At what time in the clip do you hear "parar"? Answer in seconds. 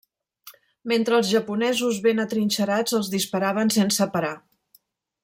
4.17-4.37